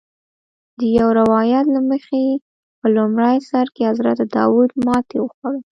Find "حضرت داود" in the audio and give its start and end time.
3.91-4.69